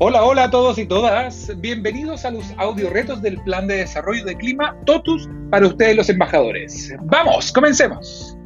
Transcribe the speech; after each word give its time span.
Hola, 0.00 0.24
hola 0.24 0.44
a 0.44 0.50
todos 0.52 0.78
y 0.78 0.86
todas. 0.86 1.50
Bienvenidos 1.60 2.24
a 2.24 2.30
los 2.30 2.44
audio 2.56 2.88
retos 2.88 3.20
del 3.20 3.36
Plan 3.42 3.66
de 3.66 3.78
Desarrollo 3.78 4.24
de 4.24 4.36
Clima 4.36 4.76
TOTUS 4.86 5.28
para 5.50 5.66
ustedes 5.66 5.96
los 5.96 6.08
embajadores. 6.08 6.94
Vamos, 7.02 7.50
comencemos. 7.50 8.36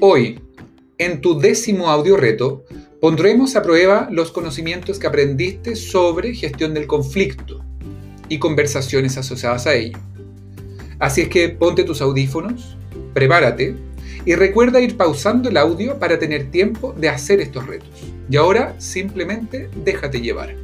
Hoy, 0.00 0.40
en 0.96 1.20
tu 1.20 1.38
décimo 1.38 1.90
audio 1.90 2.16
reto, 2.16 2.64
pondremos 2.98 3.56
a 3.56 3.62
prueba 3.62 4.08
los 4.10 4.30
conocimientos 4.30 4.98
que 4.98 5.06
aprendiste 5.06 5.76
sobre 5.76 6.32
gestión 6.32 6.72
del 6.72 6.86
conflicto 6.86 7.62
y 8.30 8.38
conversaciones 8.38 9.18
asociadas 9.18 9.66
a 9.66 9.74
ello. 9.74 9.98
Así 10.98 11.22
es 11.22 11.28
que 11.28 11.48
ponte 11.48 11.84
tus 11.84 12.00
audífonos, 12.00 12.76
prepárate 13.12 13.74
y 14.24 14.34
recuerda 14.34 14.80
ir 14.80 14.96
pausando 14.96 15.48
el 15.48 15.56
audio 15.56 15.98
para 15.98 16.18
tener 16.18 16.50
tiempo 16.50 16.92
de 16.92 17.08
hacer 17.08 17.40
estos 17.40 17.66
retos. 17.66 18.04
Y 18.30 18.36
ahora 18.36 18.78
simplemente 18.80 19.68
déjate 19.84 20.20
llevar. 20.20 20.54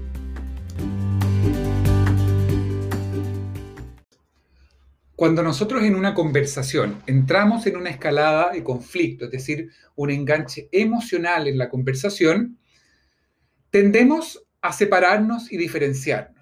Cuando 5.17 5.43
nosotros 5.43 5.83
en 5.83 5.97
una 5.97 6.15
conversación 6.15 7.03
entramos 7.07 7.67
en 7.67 7.77
una 7.77 7.91
escalada 7.91 8.53
de 8.53 8.65
conflicto, 8.65 9.27
es 9.27 9.31
decir, 9.33 9.69
un 9.97 10.11
enganche 10.11 10.69
emocional 10.73 11.47
en 11.47 11.59
la 11.59 11.69
conversación, 11.69 12.59
tendemos 13.71 14.43
a 14.63 14.73
separarnos 14.73 15.53
y 15.53 15.59
diferenciarnos 15.59 16.41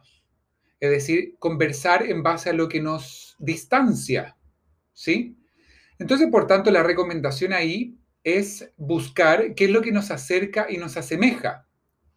es 0.80 0.90
decir, 0.90 1.36
conversar 1.38 2.04
en 2.04 2.22
base 2.22 2.50
a 2.50 2.52
lo 2.52 2.68
que 2.68 2.80
nos 2.80 3.27
distancia, 3.38 4.36
¿sí? 4.92 5.36
Entonces, 5.98 6.28
por 6.30 6.46
tanto, 6.46 6.70
la 6.70 6.82
recomendación 6.82 7.52
ahí 7.52 7.96
es 8.24 8.70
buscar 8.76 9.54
qué 9.54 9.64
es 9.64 9.70
lo 9.70 9.80
que 9.80 9.92
nos 9.92 10.10
acerca 10.10 10.66
y 10.68 10.76
nos 10.76 10.96
asemeja, 10.96 11.66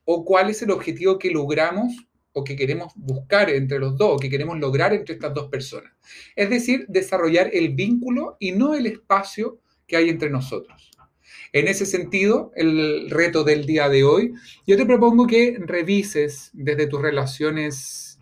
o 0.03 0.25
cuál 0.25 0.49
es 0.49 0.61
el 0.61 0.72
objetivo 0.72 1.17
que 1.17 1.31
logramos 1.31 1.94
o 2.33 2.44
que 2.44 2.55
queremos 2.55 2.94
buscar 2.95 3.49
entre 3.49 3.80
los 3.80 3.97
dos, 3.97 4.16
o 4.16 4.17
que 4.17 4.30
queremos 4.30 4.58
lograr 4.59 4.94
entre 4.94 5.16
estas 5.16 5.33
dos 5.33 5.49
personas. 5.49 5.92
Es 6.36 6.49
decir, 6.49 6.86
desarrollar 6.88 7.49
el 7.53 7.75
vínculo 7.75 8.38
y 8.39 8.53
no 8.53 8.73
el 8.73 8.86
espacio 8.86 9.59
que 9.86 9.97
hay 9.97 10.09
entre 10.09 10.30
nosotros. 10.30 10.92
En 11.53 11.67
ese 11.67 11.86
sentido, 11.86 12.52
el 12.55 13.09
reto 13.09 13.44
del 13.44 13.66
día 13.66 13.89
de 13.89 14.05
hoy, 14.05 14.33
yo 14.66 14.77
te 14.77 14.86
propongo 14.86 15.27
que 15.27 15.58
revises 15.59 16.49
desde 16.53 16.88
tus 16.88 17.02
relaciones 17.02 18.19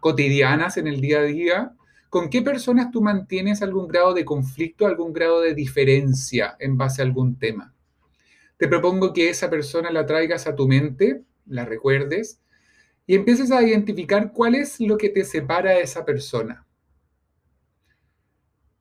cotidianas 0.00 0.78
en 0.78 0.86
el 0.86 1.00
día 1.00 1.20
a 1.20 1.24
día, 1.24 1.72
¿con 2.10 2.28
qué 2.28 2.42
personas 2.42 2.90
tú 2.90 3.00
mantienes 3.00 3.62
algún 3.62 3.86
grado 3.88 4.12
de 4.12 4.24
conflicto, 4.24 4.86
algún 4.86 5.12
grado 5.12 5.40
de 5.40 5.54
diferencia 5.54 6.56
en 6.58 6.76
base 6.76 7.00
a 7.00 7.04
algún 7.04 7.38
tema? 7.38 7.72
Te 8.58 8.68
propongo 8.68 9.12
que 9.12 9.30
esa 9.30 9.48
persona 9.48 9.90
la 9.90 10.04
traigas 10.04 10.46
a 10.46 10.54
tu 10.54 10.68
mente, 10.68 11.22
la 11.46 11.64
recuerdes, 11.64 12.42
y 13.06 13.14
empieces 13.14 13.50
a 13.52 13.62
identificar 13.62 14.32
cuál 14.32 14.56
es 14.56 14.80
lo 14.80 14.98
que 14.98 15.08
te 15.08 15.24
separa 15.24 15.70
de 15.70 15.82
esa 15.82 16.04
persona. 16.04 16.66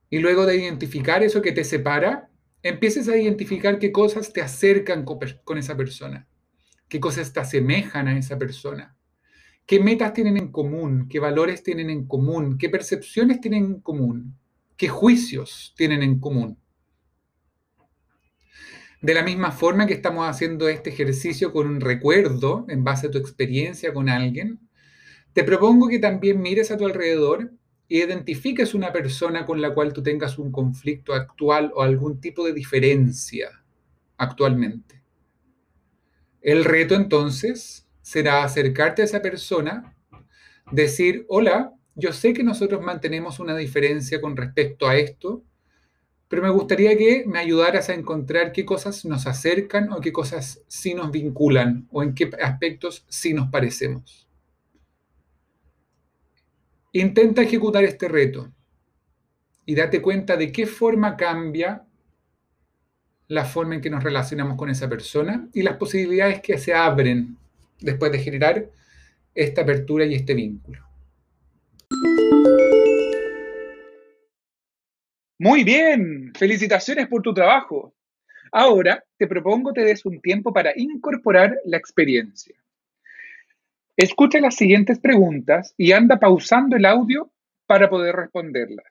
Y 0.09 0.19
luego 0.19 0.45
de 0.45 0.57
identificar 0.57 1.23
eso 1.23 1.41
que 1.41 1.51
te 1.51 1.63
separa, 1.63 2.29
empieces 2.63 3.07
a 3.07 3.15
identificar 3.15 3.79
qué 3.79 3.91
cosas 3.91 4.33
te 4.33 4.41
acercan 4.41 5.05
con 5.05 5.57
esa 5.57 5.77
persona, 5.77 6.27
qué 6.87 6.99
cosas 6.99 7.31
te 7.31 7.39
asemejan 7.39 8.07
a 8.07 8.17
esa 8.17 8.37
persona. 8.37 8.98
¿Qué 9.69 9.79
metas 9.79 10.13
tienen 10.13 10.35
en 10.37 10.51
común? 10.51 11.07
¿Qué 11.07 11.19
valores 11.19 11.61
tienen 11.61 11.91
en 11.91 12.07
común? 12.07 12.57
¿Qué 12.57 12.69
percepciones 12.69 13.39
tienen 13.39 13.65
en 13.65 13.79
común? 13.81 14.35
¿Qué 14.75 14.87
juicios 14.87 15.75
tienen 15.77 16.01
en 16.01 16.19
común? 16.19 16.57
De 18.99 19.13
la 19.13 19.21
misma 19.21 19.51
forma 19.51 19.85
que 19.85 19.93
estamos 19.93 20.27
haciendo 20.27 20.67
este 20.67 20.89
ejercicio 20.89 21.53
con 21.53 21.67
un 21.67 21.81
recuerdo 21.81 22.65
en 22.67 22.83
base 22.83 23.05
a 23.05 23.11
tu 23.11 23.19
experiencia 23.19 23.93
con 23.93 24.09
alguien, 24.09 24.59
te 25.33 25.43
propongo 25.43 25.87
que 25.87 25.99
también 25.99 26.41
mires 26.41 26.71
a 26.71 26.77
tu 26.77 26.87
alrededor 26.87 27.53
y 27.87 27.99
identifiques 27.99 28.73
una 28.73 28.91
persona 28.91 29.45
con 29.45 29.61
la 29.61 29.75
cual 29.75 29.93
tú 29.93 30.01
tengas 30.01 30.39
un 30.39 30.51
conflicto 30.51 31.13
actual 31.13 31.71
o 31.75 31.83
algún 31.83 32.19
tipo 32.19 32.43
de 32.43 32.53
diferencia 32.53 33.51
actualmente. 34.17 35.03
El 36.41 36.65
reto 36.65 36.95
entonces 36.95 37.85
será 38.09 38.43
acercarte 38.43 39.03
a 39.03 39.05
esa 39.05 39.21
persona, 39.21 39.95
decir, 40.71 41.27
hola, 41.29 41.75
yo 41.93 42.11
sé 42.11 42.33
que 42.33 42.43
nosotros 42.43 42.81
mantenemos 42.81 43.39
una 43.39 43.55
diferencia 43.55 44.19
con 44.19 44.35
respecto 44.35 44.87
a 44.87 44.97
esto, 44.97 45.43
pero 46.27 46.41
me 46.41 46.49
gustaría 46.49 46.97
que 46.97 47.23
me 47.27 47.37
ayudaras 47.37 47.87
a 47.89 47.93
encontrar 47.93 48.51
qué 48.51 48.65
cosas 48.65 49.05
nos 49.05 49.27
acercan 49.27 49.93
o 49.93 50.01
qué 50.01 50.11
cosas 50.11 50.63
sí 50.67 50.95
nos 50.95 51.11
vinculan 51.11 51.87
o 51.91 52.01
en 52.01 52.15
qué 52.15 52.31
aspectos 52.41 53.05
sí 53.09 53.35
nos 53.35 53.51
parecemos. 53.51 54.27
Intenta 56.93 57.43
ejecutar 57.43 57.83
este 57.83 58.07
reto 58.07 58.51
y 59.67 59.75
date 59.75 60.01
cuenta 60.01 60.35
de 60.35 60.51
qué 60.51 60.65
forma 60.65 61.15
cambia 61.15 61.85
la 63.27 63.45
forma 63.45 63.75
en 63.75 63.81
que 63.81 63.91
nos 63.91 64.03
relacionamos 64.03 64.57
con 64.57 64.71
esa 64.71 64.89
persona 64.89 65.47
y 65.53 65.61
las 65.61 65.77
posibilidades 65.77 66.41
que 66.41 66.57
se 66.57 66.73
abren 66.73 67.37
después 67.81 68.11
de 68.11 68.19
generar 68.19 68.65
esta 69.33 69.61
apertura 69.61 70.05
y 70.05 70.15
este 70.15 70.33
vínculo. 70.33 70.83
Muy 75.37 75.63
bien, 75.63 76.33
felicitaciones 76.37 77.07
por 77.07 77.21
tu 77.21 77.33
trabajo. 77.33 77.93
Ahora 78.51 79.03
te 79.17 79.27
propongo 79.27 79.71
te 79.71 79.85
des 79.85 80.05
un 80.05 80.19
tiempo 80.19 80.51
para 80.51 80.73
incorporar 80.75 81.55
la 81.65 81.77
experiencia. 81.77 82.55
Escucha 83.95 84.39
las 84.39 84.55
siguientes 84.55 84.99
preguntas 84.99 85.73
y 85.77 85.91
anda 85.91 86.19
pausando 86.19 86.75
el 86.75 86.85
audio 86.85 87.31
para 87.65 87.89
poder 87.89 88.15
responderlas. 88.15 88.85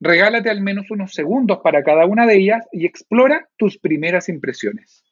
Regálate 0.00 0.50
al 0.50 0.60
menos 0.60 0.90
unos 0.90 1.12
segundos 1.12 1.58
para 1.62 1.82
cada 1.82 2.06
una 2.06 2.26
de 2.26 2.36
ellas 2.36 2.66
y 2.72 2.86
explora 2.86 3.48
tus 3.56 3.78
primeras 3.78 4.28
impresiones. 4.28 5.02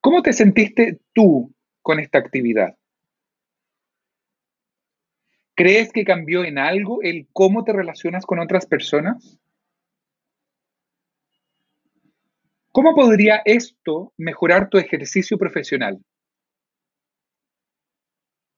¿Cómo 0.00 0.22
te 0.22 0.32
sentiste 0.32 1.00
tú 1.12 1.52
con 1.82 1.98
esta 1.98 2.18
actividad? 2.18 2.76
¿Crees 5.54 5.90
que 5.92 6.04
cambió 6.04 6.44
en 6.44 6.56
algo 6.56 7.02
el 7.02 7.26
cómo 7.32 7.64
te 7.64 7.72
relacionas 7.72 8.24
con 8.24 8.38
otras 8.38 8.66
personas? 8.66 9.40
¿Cómo 12.70 12.94
podría 12.94 13.42
esto 13.44 14.12
mejorar 14.16 14.68
tu 14.68 14.78
ejercicio 14.78 15.36
profesional? 15.36 15.98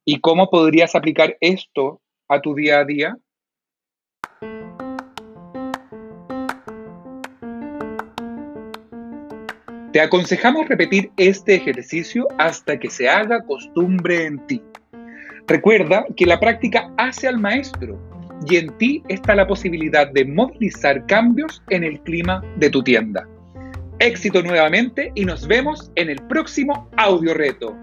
¿Y 0.04 0.20
cómo 0.20 0.50
podrías 0.50 0.94
aplicar 0.94 1.38
esto 1.40 2.02
a 2.28 2.42
tu 2.42 2.54
día 2.54 2.80
a 2.80 2.84
día? 2.84 3.16
Te 9.92 10.00
aconsejamos 10.00 10.68
repetir 10.68 11.10
este 11.16 11.56
ejercicio 11.56 12.28
hasta 12.38 12.78
que 12.78 12.88
se 12.88 13.08
haga 13.08 13.42
costumbre 13.42 14.24
en 14.24 14.38
ti. 14.46 14.62
Recuerda 15.48 16.04
que 16.16 16.26
la 16.26 16.38
práctica 16.38 16.92
hace 16.96 17.26
al 17.26 17.38
maestro 17.38 17.98
y 18.48 18.56
en 18.56 18.68
ti 18.78 19.02
está 19.08 19.34
la 19.34 19.48
posibilidad 19.48 20.08
de 20.12 20.24
movilizar 20.24 21.04
cambios 21.06 21.60
en 21.70 21.82
el 21.82 22.00
clima 22.02 22.40
de 22.56 22.70
tu 22.70 22.84
tienda. 22.84 23.28
Éxito 23.98 24.42
nuevamente 24.42 25.10
y 25.16 25.24
nos 25.24 25.48
vemos 25.48 25.90
en 25.96 26.08
el 26.08 26.22
próximo 26.28 26.88
audio 26.96 27.34
reto. 27.34 27.76